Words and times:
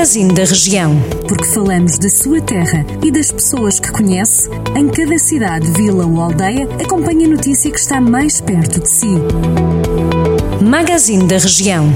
Magazine 0.00 0.32
da 0.32 0.44
Região. 0.44 0.98
Porque 1.28 1.44
falamos 1.44 1.98
da 1.98 2.08
sua 2.08 2.40
terra 2.40 2.86
e 3.04 3.10
das 3.10 3.30
pessoas 3.30 3.78
que 3.78 3.92
conhece, 3.92 4.48
em 4.74 4.88
cada 4.88 5.18
cidade, 5.18 5.70
vila 5.72 6.06
ou 6.06 6.22
aldeia, 6.22 6.66
acompanhe 6.82 7.26
a 7.26 7.28
notícia 7.28 7.70
que 7.70 7.78
está 7.78 8.00
mais 8.00 8.40
perto 8.40 8.80
de 8.80 8.88
si. 8.88 9.10
Magazine 10.64 11.26
da 11.26 11.36
Região. 11.36 11.92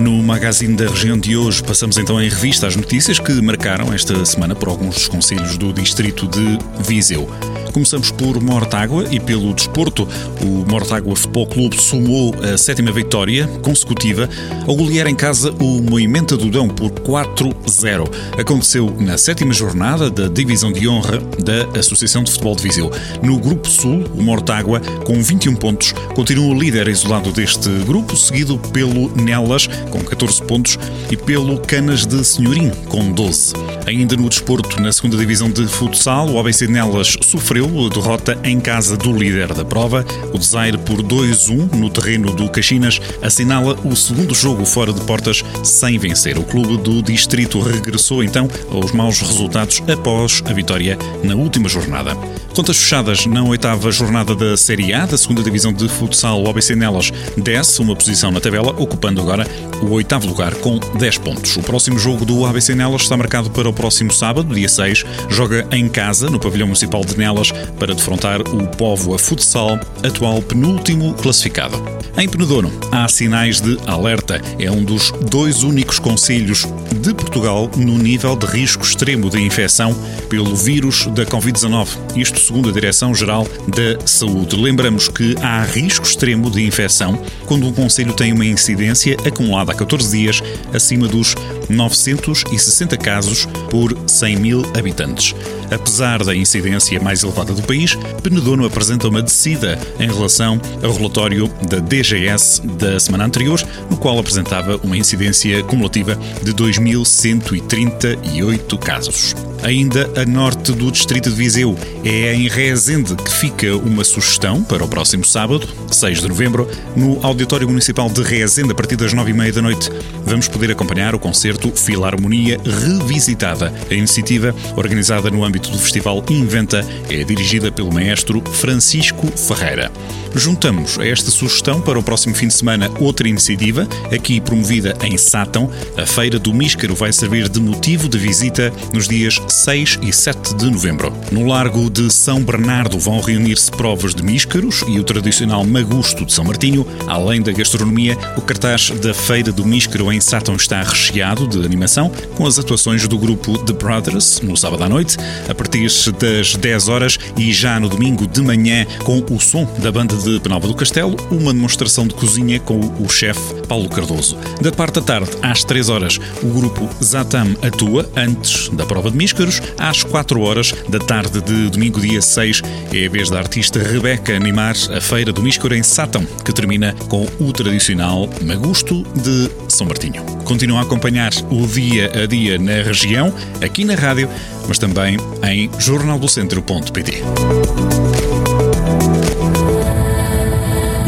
No 0.00 0.22
Magazine 0.22 0.74
da 0.74 0.88
Região 0.88 1.18
de 1.18 1.36
hoje, 1.36 1.62
passamos 1.62 1.98
então 1.98 2.18
em 2.18 2.30
revista 2.30 2.66
as 2.66 2.74
notícias 2.74 3.18
que 3.18 3.32
marcaram 3.42 3.92
esta 3.92 4.24
semana 4.24 4.54
por 4.54 4.70
alguns 4.70 4.94
dos 4.94 5.06
conselhos 5.06 5.58
do 5.58 5.70
distrito 5.70 6.26
de 6.26 6.58
Viseu. 6.82 7.28
Começamos 7.76 8.10
por 8.10 8.42
Mortágua 8.42 9.04
e 9.10 9.20
pelo 9.20 9.52
desporto. 9.52 10.08
O 10.40 10.64
Mortágua 10.66 11.14
Futebol 11.14 11.46
Clube 11.46 11.78
somou 11.78 12.34
a 12.42 12.56
sétima 12.56 12.90
vitória 12.90 13.46
consecutiva 13.60 14.30
ao 14.66 14.74
golear 14.74 15.06
em 15.06 15.14
casa 15.14 15.52
o 15.60 15.82
Moimenta 15.82 16.38
do 16.38 16.50
Dão 16.50 16.68
por 16.68 16.90
4-0. 16.90 18.08
Aconteceu 18.40 18.96
na 18.98 19.18
sétima 19.18 19.52
jornada 19.52 20.08
da 20.08 20.26
Divisão 20.26 20.72
de 20.72 20.88
Honra 20.88 21.18
da 21.18 21.78
Associação 21.78 22.24
de 22.24 22.30
Futebol 22.30 22.56
de 22.56 22.62
Viseu. 22.62 22.90
No 23.22 23.38
Grupo 23.38 23.68
Sul, 23.68 24.04
o 24.16 24.22
Mortágua, 24.22 24.80
com 25.04 25.22
21 25.22 25.54
pontos, 25.56 25.92
continua 26.14 26.54
líder 26.54 26.88
isolado 26.88 27.30
deste 27.30 27.68
grupo, 27.84 28.16
seguido 28.16 28.58
pelo 28.72 29.14
Nelas, 29.14 29.66
com 29.90 30.02
14 30.02 30.42
pontos, 30.44 30.78
e 31.10 31.16
pelo 31.16 31.58
Canas 31.58 32.06
de 32.06 32.24
Senhorim, 32.24 32.70
com 32.88 33.12
12. 33.12 33.52
Ainda 33.86 34.16
no 34.16 34.30
desporto, 34.30 34.80
na 34.80 34.90
segunda 34.92 35.18
divisão 35.18 35.50
de 35.50 35.66
futsal, 35.66 36.30
o 36.30 36.40
ABC 36.40 36.66
Nelas 36.66 37.18
sofreu 37.20 37.65
a 37.66 37.88
derrota 37.88 38.38
em 38.44 38.60
casa 38.60 38.96
do 38.96 39.12
líder 39.12 39.52
da 39.52 39.64
prova. 39.64 40.04
O 40.32 40.38
Desaire 40.38 40.78
por 40.78 41.02
2-1 41.02 41.74
no 41.74 41.90
terreno 41.90 42.34
do 42.34 42.48
Caxinas 42.48 43.00
assinala 43.22 43.76
o 43.84 43.94
segundo 43.96 44.34
jogo 44.34 44.64
fora 44.64 44.92
de 44.92 45.00
portas 45.02 45.44
sem 45.62 45.98
vencer. 45.98 46.38
O 46.38 46.44
clube 46.44 46.76
do 46.78 47.02
distrito 47.02 47.60
regressou 47.60 48.22
então 48.22 48.48
aos 48.70 48.92
maus 48.92 49.20
resultados 49.20 49.82
após 49.92 50.42
a 50.46 50.52
vitória 50.52 50.98
na 51.22 51.34
última 51.34 51.68
jornada. 51.68 52.16
Contas 52.54 52.78
fechadas 52.78 53.26
na 53.26 53.42
oitava 53.42 53.92
jornada 53.92 54.34
da 54.34 54.56
Série 54.56 54.94
A 54.94 55.04
da 55.04 55.18
segunda 55.18 55.42
divisão 55.42 55.74
de 55.74 55.88
futsal, 55.88 56.42
o 56.42 56.48
ABC 56.48 56.74
Nelas 56.74 57.12
desce 57.36 57.82
uma 57.82 57.94
posição 57.94 58.30
na 58.30 58.40
tabela, 58.40 58.74
ocupando 58.78 59.20
agora 59.20 59.46
o 59.82 59.90
oitavo 59.90 60.26
lugar 60.26 60.54
com 60.54 60.78
10 60.78 61.18
pontos. 61.18 61.56
O 61.58 61.62
próximo 61.62 61.98
jogo 61.98 62.24
do 62.24 62.46
ABC 62.46 62.74
Nelas 62.74 63.02
está 63.02 63.14
marcado 63.14 63.50
para 63.50 63.68
o 63.68 63.72
próximo 63.74 64.10
sábado, 64.10 64.54
dia 64.54 64.70
6. 64.70 65.04
Joga 65.28 65.66
em 65.70 65.86
casa, 65.86 66.30
no 66.30 66.40
pavilhão 66.40 66.66
municipal 66.66 67.04
de 67.04 67.18
Nelas, 67.18 67.52
para 67.78 67.94
defrontar 67.94 68.40
o 68.40 68.66
Povo 68.68 69.14
a 69.14 69.18
Futsal, 69.18 69.78
atual 70.02 70.42
penúltimo 70.42 71.14
classificado. 71.14 71.82
Em 72.18 72.26
Penedono, 72.26 72.72
há 72.90 73.06
sinais 73.08 73.60
de 73.60 73.78
alerta. 73.86 74.40
É 74.58 74.70
um 74.70 74.82
dos 74.82 75.10
dois 75.30 75.62
únicos 75.62 75.98
conselhos 75.98 76.66
de 76.98 77.12
Portugal 77.12 77.70
no 77.76 77.98
nível 77.98 78.34
de 78.34 78.46
risco 78.46 78.82
extremo 78.82 79.28
de 79.28 79.38
infecção 79.42 79.94
pelo 80.30 80.56
vírus 80.56 81.06
da 81.08 81.26
Covid-19. 81.26 81.88
Isto 82.16 82.40
segundo 82.40 82.70
a 82.70 82.72
Direção-Geral 82.72 83.46
da 83.68 84.06
Saúde. 84.06 84.56
Lembramos 84.56 85.08
que 85.08 85.34
há 85.42 85.62
risco 85.64 86.06
extremo 86.06 86.50
de 86.50 86.64
infecção 86.64 87.20
quando 87.44 87.66
um 87.66 87.72
conselho 87.72 88.14
tem 88.14 88.32
uma 88.32 88.46
incidência 88.46 89.14
acumulada 89.26 89.72
há 89.72 89.74
14 89.74 90.16
dias 90.16 90.42
acima 90.72 91.06
dos 91.06 91.34
960 91.68 92.96
casos 92.96 93.46
por 93.70 93.94
100 94.06 94.36
mil 94.36 94.62
habitantes. 94.76 95.34
Apesar 95.70 96.24
da 96.24 96.34
incidência 96.34 96.98
mais 96.98 97.22
elevada 97.22 97.35
do 97.44 97.62
país, 97.62 97.96
Penedono 98.22 98.66
apresenta 98.66 99.08
uma 99.08 99.22
descida 99.22 99.78
em 99.98 100.06
relação 100.06 100.60
ao 100.82 100.92
relatório 100.92 101.48
da 101.68 101.78
DGS 101.78 102.66
da 102.66 102.98
semana 102.98 103.24
anterior, 103.24 103.62
no 103.90 103.96
qual 103.96 104.18
apresentava 104.18 104.80
uma 104.82 104.96
incidência 104.96 105.62
cumulativa 105.64 106.18
de 106.42 106.54
2.138 106.54 108.78
casos. 108.78 109.34
Ainda 109.62 110.10
a 110.20 110.24
norte 110.24 110.72
do 110.72 110.90
distrito 110.92 111.30
de 111.30 111.36
Viseu, 111.36 111.76
é 112.04 112.34
em 112.34 112.48
Rezende 112.48 113.14
que 113.16 113.30
fica 113.30 113.76
uma 113.76 114.04
sugestão 114.04 114.62
para 114.62 114.84
o 114.84 114.88
próximo 114.88 115.24
sábado, 115.24 115.66
6 115.90 116.20
de 116.20 116.28
novembro, 116.28 116.68
no 116.94 117.24
Auditório 117.24 117.68
Municipal 117.68 118.08
de 118.08 118.22
Rezende, 118.22 118.72
a 118.72 118.74
partir 118.74 118.96
das 118.96 119.12
9h30 119.12 119.52
da 119.52 119.62
noite. 119.62 119.90
Vamos 120.24 120.48
poder 120.48 120.70
acompanhar 120.70 121.14
o 121.14 121.18
concerto 121.18 121.70
Filarmonia 121.72 122.58
Revisitada. 122.64 123.72
A 123.90 123.94
iniciativa, 123.94 124.54
organizada 124.76 125.30
no 125.30 125.44
âmbito 125.44 125.70
do 125.70 125.78
Festival 125.78 126.24
Inventa, 126.30 126.86
é 127.10 127.24
dirigida 127.26 127.70
pelo 127.72 127.92
maestro 127.92 128.40
Francisco 128.40 129.26
Ferreira. 129.36 129.90
Juntamos 130.36 130.98
a 130.98 131.06
esta 131.06 131.30
sugestão 131.30 131.80
para 131.80 131.98
o 131.98 132.02
próximo 132.02 132.34
fim 132.34 132.46
de 132.46 132.52
semana 132.52 132.90
outra 133.00 133.26
iniciativa, 133.26 133.88
aqui 134.14 134.38
promovida 134.38 134.94
em 135.02 135.16
Sátão. 135.16 135.70
A 135.96 136.04
Feira 136.04 136.38
do 136.38 136.52
Míscaro 136.52 136.94
vai 136.94 137.10
servir 137.10 137.48
de 137.48 137.58
motivo 137.58 138.06
de 138.06 138.18
visita 138.18 138.70
nos 138.92 139.08
dias 139.08 139.40
6 139.48 140.00
e 140.02 140.12
7 140.12 140.54
de 140.54 140.70
novembro. 140.70 141.10
No 141.32 141.46
Largo 141.46 141.88
de 141.88 142.12
São 142.12 142.44
Bernardo 142.44 142.98
vão 142.98 143.18
reunir-se 143.18 143.70
provas 143.70 144.14
de 144.14 144.22
míscaros 144.22 144.84
e 144.86 145.00
o 145.00 145.04
tradicional 145.04 145.64
magusto 145.64 146.26
de 146.26 146.34
São 146.34 146.44
Martinho. 146.44 146.86
Além 147.06 147.40
da 147.40 147.50
gastronomia, 147.50 148.16
o 148.36 148.42
cartaz 148.42 148.90
da 148.90 149.14
Feira 149.14 149.50
do 149.50 149.64
Míscaro 149.64 150.12
em 150.12 150.20
Sátão 150.20 150.54
está 150.54 150.82
recheado 150.82 151.48
de 151.48 151.64
animação, 151.64 152.12
com 152.34 152.46
as 152.46 152.58
atuações 152.58 153.08
do 153.08 153.18
grupo 153.18 153.56
The 153.64 153.72
Brothers 153.72 154.42
no 154.42 154.54
sábado 154.54 154.84
à 154.84 154.88
noite, 154.88 155.16
a 155.48 155.54
partir 155.54 155.88
das 156.20 156.54
10 156.54 156.88
horas 156.88 157.18
e 157.38 157.54
já 157.54 157.80
no 157.80 157.88
domingo 157.88 158.26
de 158.26 158.42
manhã 158.42 158.86
com 159.02 159.24
o 159.30 159.40
som 159.40 159.66
da 159.78 159.90
banda 159.90 160.14
de 160.14 160.25
Penalva 160.42 160.66
do 160.66 160.74
Castelo, 160.74 161.16
uma 161.30 161.52
demonstração 161.52 162.06
de 162.06 162.14
cozinha 162.14 162.58
com 162.60 162.78
o 162.78 163.08
chefe 163.08 163.54
Paulo 163.68 163.88
Cardoso. 163.88 164.36
Da 164.60 164.72
parte 164.72 164.94
da 164.94 165.02
tarde, 165.02 165.30
às 165.42 165.64
3 165.64 165.88
horas, 165.88 166.18
o 166.42 166.48
grupo 166.48 166.88
Zatam 167.02 167.54
atua 167.62 168.08
antes 168.16 168.68
da 168.70 168.84
prova 168.84 169.10
de 169.10 169.16
míscaros. 169.16 169.62
Às 169.78 170.02
4 170.02 170.40
horas 170.40 170.74
da 170.88 170.98
tarde 170.98 171.40
de 171.40 171.70
domingo, 171.70 172.00
dia 172.00 172.20
6, 172.20 172.62
é 172.92 173.06
a 173.06 173.10
vez 173.10 173.30
da 173.30 173.38
artista 173.38 173.78
Rebeca 173.78 174.34
animar 174.34 174.74
a 174.94 175.00
Feira 175.00 175.32
do 175.32 175.42
Míscaro 175.42 175.74
em 175.74 175.82
Sátão, 175.82 176.26
que 176.44 176.52
termina 176.52 176.94
com 177.08 177.26
o 177.38 177.52
tradicional 177.52 178.28
Magusto 178.42 179.04
de 179.14 179.50
São 179.68 179.86
Martinho. 179.86 180.24
Continua 180.44 180.80
a 180.80 180.82
acompanhar 180.82 181.32
o 181.50 181.66
dia 181.66 182.10
a 182.22 182.26
dia 182.26 182.58
na 182.58 182.82
região, 182.82 183.32
aqui 183.62 183.84
na 183.84 183.94
rádio, 183.94 184.28
mas 184.66 184.78
também 184.78 185.16
em 185.44 185.70
jornaldocentro.pt. 185.78 188.25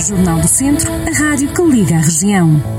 Jornal 0.08 0.41
do 0.41 0.48
Centro, 0.48 0.91
a 0.91 1.19
rádio 1.19 1.52
que 1.52 1.62
liga 1.62 1.96
a 1.96 2.00
região. 2.00 2.78